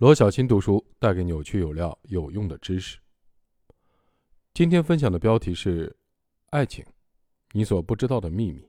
[0.00, 2.98] 罗小新读书带给扭曲有料、有用的知识。
[4.54, 5.94] 今天分享的标题是：
[6.46, 6.82] 爱情，
[7.52, 8.66] 你所不知道的秘密。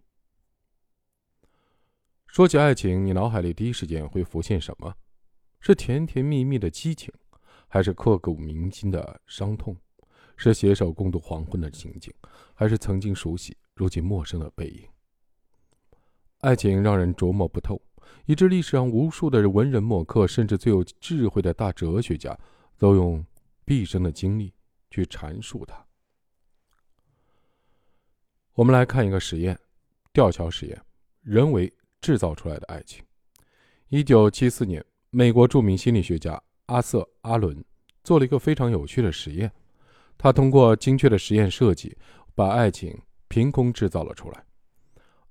[2.27, 4.93] 说起爱情，你脑海里第一时间会浮现什么？
[5.61, 7.13] 是甜甜蜜蜜的激情，
[7.69, 9.77] 还是刻骨铭心的伤痛？
[10.35, 12.13] 是携手共度黄昏的情景，
[12.53, 14.85] 还是曾经熟悉、如今陌生的背影？
[16.39, 17.81] 爱情让人琢磨不透，
[18.25, 22.37] 以致历史上无数的文人墨客，甚至最有智慧的大哲学家，
[22.77, 23.25] 都用
[23.65, 24.53] 毕生的精力
[24.89, 25.85] 去阐述它。
[28.53, 29.57] 我们来看一个实验：
[30.11, 30.81] 吊桥实验，
[31.21, 33.03] 人为制造出来的爱情。
[33.87, 37.63] 一九七四年，美国著名心理学家阿瑟·阿伦
[38.03, 39.51] 做了一个非常有趣的实验，
[40.17, 41.97] 他通过精确的实验设计，
[42.35, 42.97] 把爱情
[43.27, 44.45] 凭空制造了出来。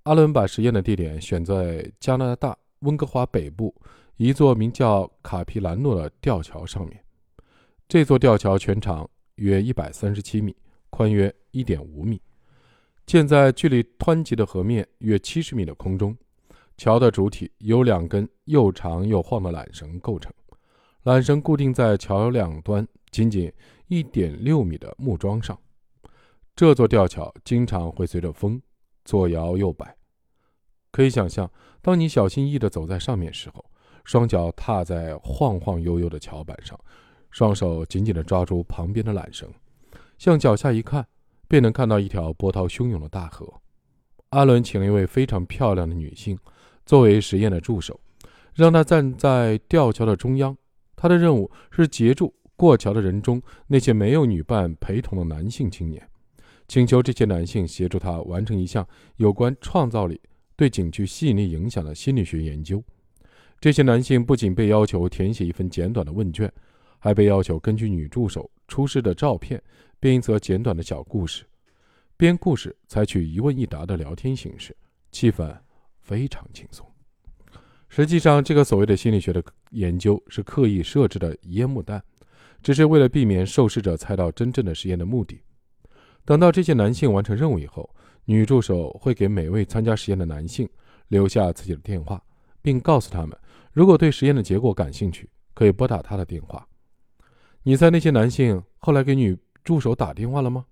[0.05, 3.75] 阿伦把实验的地点选在加拿大温哥华北部
[4.17, 6.99] 一座名叫卡皮兰诺的吊桥上面。
[7.87, 10.57] 这座吊桥全长约一百三十七米，
[10.89, 12.21] 宽约一点五米，
[13.05, 16.17] 建在距离湍急的河面约七十米的空中。
[16.79, 20.33] 桥的主体由两根又长又晃的缆绳构成，
[21.05, 23.53] 缆绳固定在桥两端仅仅
[23.89, 25.59] 一点六米的木桩上。
[26.57, 28.61] 这座吊桥经常会随着风。
[29.05, 29.97] 左摇右摆，
[30.91, 33.65] 可以想象，当你小心翼翼地走在上面时候，
[34.05, 36.79] 双脚踏在晃晃悠悠的桥板上，
[37.31, 39.49] 双手紧紧地抓住旁边的缆绳，
[40.19, 41.07] 向脚下一看，
[41.49, 43.53] 便能看到一条波涛汹涌的大河。
[44.31, 46.39] 阿伦请了一位非常漂亮的女性
[46.87, 47.99] 作为实验的助手，
[48.55, 50.57] 让她站在吊桥的中央。
[50.95, 56.07] 她的任务是截住过桥的人中那些没有女伴陪同的男性青年。
[56.71, 60.21] 请求这些男性协助他完成一项有关创造力
[60.55, 62.81] 对景区吸引力影响的心理学研究。
[63.59, 66.49] 这些男性不仅被要求填写一份简短的问卷，
[67.01, 69.61] 还被要求根据女助手出示的照片
[69.99, 71.45] 编一则简短的小故事。
[72.17, 74.77] 编故事采取一问一答的聊天形式，
[75.11, 75.53] 气氛
[76.01, 76.87] 非常轻松。
[77.89, 82.01] 实际上，这个所谓的心理学的研究是刻意设置的烟幕弹，
[82.63, 85.41] 只是为了避免受试者猜到真正的实验的目的。
[86.31, 87.91] 等到这些男性完成任务以后，
[88.25, 90.69] 女助手会给每位参加实验的男性
[91.09, 92.23] 留下自己的电话，
[92.63, 93.37] 并告诉他们，
[93.73, 96.65] 如果对实验的结果感兴趣，可以拨打他的电话。
[97.65, 100.65] 你猜那些男性后来给女助手打电话了吗？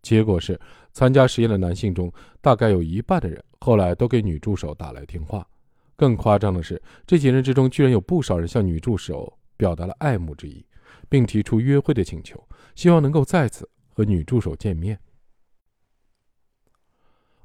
[0.00, 0.56] 结果是，
[0.92, 2.08] 参加实验的男性中，
[2.40, 5.44] 大概有一半的人后来都给女助手打来电话。
[5.96, 10.64] 更夸张的是，这几人之中居然有不少人向女助手表达了爱慕之意，
[11.08, 12.40] 并提出约会的请求，
[12.76, 13.68] 希望能够再次。
[13.92, 14.98] 和女助手见面。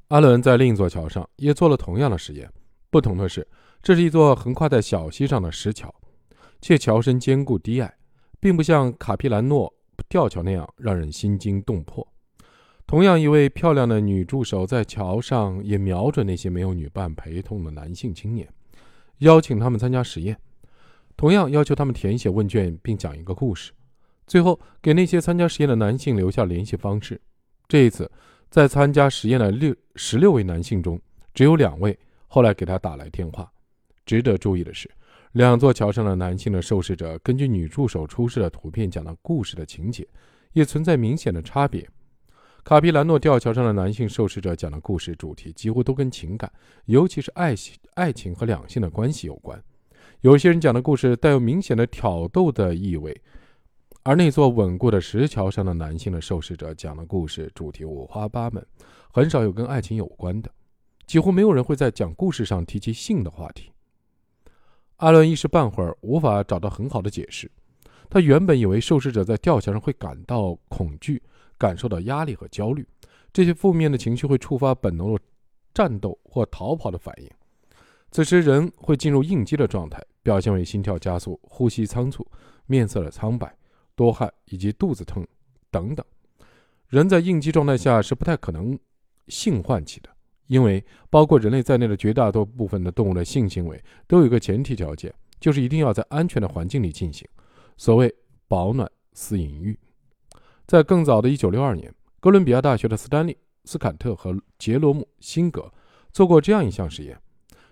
[0.08, 2.50] 阿伦在另一座桥上也做了同样的实验，
[2.90, 3.46] 不同的是，
[3.82, 5.92] 这是一座横跨在小溪上的石桥，
[6.60, 7.96] 且桥身坚固低矮，
[8.38, 9.74] 并不像卡皮兰诺
[10.08, 12.06] 吊桥那样让人心惊动魄。
[12.86, 18.48] 同样，一位漂亮的女助手在桥上也瞄准那些没有女伴陪同的男性青年，
[19.18, 20.38] 邀请他们参加实验，
[21.16, 23.72] 同样要求他们填写问卷并讲一个故事。
[24.26, 27.20] 最后，给那些参加实验的男性留下联系方式。
[27.68, 28.10] 这一次，
[28.50, 31.00] 在参加实验的六十六位男性中，
[31.32, 33.48] 只有两位后来给他打来电话。
[34.04, 34.90] 值得注意的是，
[35.32, 40.06] 两座桥上的男性的受试者根据女助手出示的图片讲的故事的情节，
[40.52, 41.88] 也存在明显的差别。
[42.64, 46.50] 卡皮兰诺吊桥上的男性受试者讲的故事主题几乎都跟情感，
[46.86, 49.62] 尤其是爱情、爱情和两性的关系有关。
[50.22, 53.16] 有些人讲的故事带有明显的挑逗的意味。
[54.06, 58.64] 而那座稳固的石桥上的男性的受试者讲的故事主题五花八门，
[59.10, 60.50] 很少有跟爱情有关的，
[61.08, 63.72] 几乎没有人会在讲故事上提及性的话题。
[64.98, 67.50] 阿伦一时半会儿无法找到很好的解释。
[68.08, 71.20] 他原本以为受试者在吊桥上会感到恐惧，
[71.58, 72.86] 感受到压力和焦虑，
[73.32, 75.20] 这些负面的情绪会触发本能的
[75.74, 77.28] 战斗或逃跑的反应。
[78.12, 82.24] 此时人会进入应激的状态，表现为心跳加速、呼吸仓促、
[82.66, 83.52] 面色的苍白。
[83.96, 85.26] 多汗以及肚子疼
[85.70, 86.04] 等等，
[86.88, 88.78] 人在应激状态下是不太可能
[89.26, 90.10] 性唤起的，
[90.46, 97.26] 因为包括人类在内的绝大多部分的动物的性行为都有一个前提条件，就是一定要在安全的环境里进行，
[97.76, 98.14] 所谓
[98.46, 99.76] 保暖思淫欲。
[100.66, 103.32] 在更早的1962年，哥伦比亚大学的斯丹利·
[103.64, 105.72] 斯坎特和杰罗姆·辛格
[106.12, 107.18] 做过这样一项实验，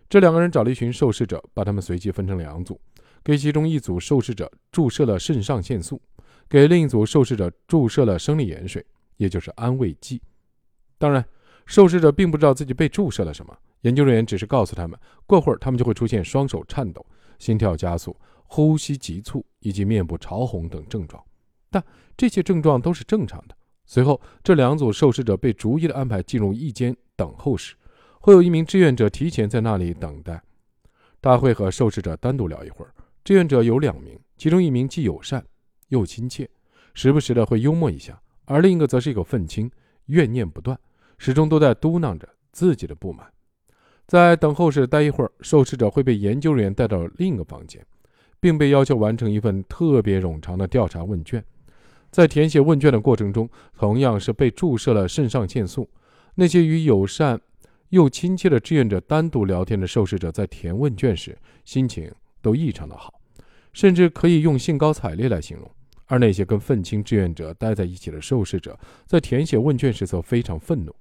[0.08, 2.80] 这两个人找了一群受试者，把他们随机分成两组，
[3.22, 6.00] 给其中一组受试者注射了肾上腺素。
[6.48, 8.84] 给另一组受试者注射了生理盐水，
[9.16, 10.20] 也就是安慰剂。
[10.98, 11.24] 当然，
[11.66, 13.56] 受试者并不知道自己被注射了什么。
[13.82, 17.04] 研究人员只是告诉他们，过会儿他们就会出现双手颤抖、
[17.38, 21.22] 心跳加速、呼吸急促以及面部潮红等症状，
[21.70, 21.84] 但
[22.16, 23.56] 这些症状都是正常的。
[23.84, 27.74] 随后，这两组受试者被逐一的安排进入一间等候室，
[28.20, 30.42] 会有一名志愿者提前在那里等待。
[31.20, 32.94] 他会和受试者单独聊一会儿。
[33.22, 35.44] 志愿者有两名，其中一名既友善
[35.94, 36.50] 又亲切，
[36.92, 38.14] 时不时的会幽默一下；
[38.46, 39.70] 而另一个则是一个愤青，
[40.06, 40.76] 怨念不断，
[41.18, 43.24] 始终都在嘟囔着自己的不满。
[44.08, 47.80] 在等候室待一会儿，受试者会被研究人员带到另一个房间，
[48.40, 51.42] 并被要求完成一份特别冗长的调查问卷。
[52.10, 53.48] 在填写问卷的过程中，
[53.78, 55.88] 同样是被注射了肾上腺素。
[56.34, 57.40] 那些与友善
[57.90, 62.12] 又亲切的志愿者单独聊天的受试者，在填问卷时心情
[62.42, 63.20] 都异常的好，
[63.72, 65.70] 甚至可以用兴高采烈来形容。
[66.06, 70.94] 而那些跟愤青志愿者待在一起的受试者，在填写问卷时则非常愤怒，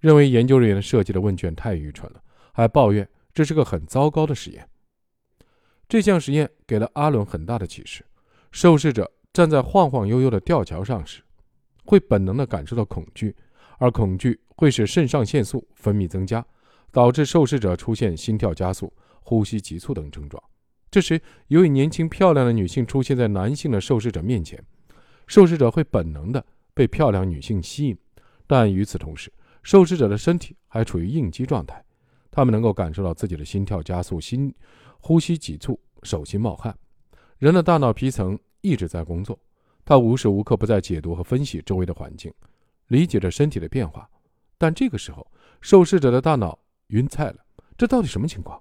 [0.00, 2.22] 认为研究人员设计的问卷太愚蠢了，
[2.52, 4.68] 还抱怨这是个很糟糕的实验。
[5.88, 8.04] 这项实验给了阿伦很大的启示，
[8.50, 9.10] 受试者。
[9.32, 11.20] 站在晃晃悠悠的吊桥上时，
[11.84, 13.36] 会本能地感受到恐惧，
[13.76, 16.42] 而恐惧会使肾上腺素分泌增加，
[16.90, 18.90] 导致受试者出现心跳加速、
[19.20, 20.42] 呼吸急促等症状。
[20.96, 24.58] 这时，一位年轻漂亮的女性出现在男性的受试者面前，
[25.26, 27.98] 受试者会本能的被漂亮女性吸引，
[28.46, 29.30] 但与此同时，
[29.62, 31.84] 受试者的身体还处于应激状态，
[32.30, 34.50] 他们能够感受到自己的心跳加速、心
[34.98, 36.74] 呼吸急促、手心冒汗。
[37.36, 38.38] 人的大脑皮层。
[38.62, 39.38] 一直在工作，
[39.84, 42.32] 他无时无刻不在解读和分析周围的环境，
[42.86, 44.08] 理解着身体的变化。
[44.56, 47.36] 但这个时候，受试者的大脑晕菜了，
[47.76, 48.58] 这到底什么情况？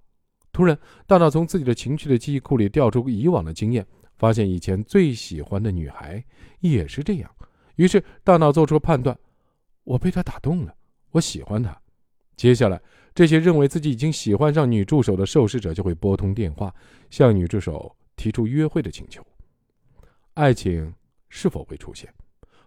[0.56, 3.86] 突然，大脑从自己的情绪的记忆库里调出以往的经验，
[4.16, 6.24] 发现以前最喜欢的女孩
[6.62, 7.30] 也是这样。
[7.76, 9.20] 于是，大脑做出了判断：
[9.84, 10.74] 我被她打动了，
[11.12, 11.78] 我喜欢她。
[12.38, 12.82] 接下来，
[13.14, 16.74] 这些认为自己已经喜欢上女助手的受试者就会拨通电话，
[17.10, 19.22] 向女助手提出约会的请求。
[20.36, 20.94] 爱情
[21.28, 22.10] 是否会出现，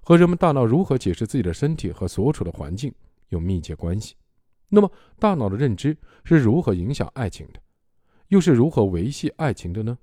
[0.02, 2.92] 和人们大脑如何解释自己的身体和所处的环境
[3.30, 4.14] 有密切关系。
[4.68, 7.62] 那么，大脑的认知是如何影响爱情的，
[8.28, 9.98] 又是如何维系爱情的呢？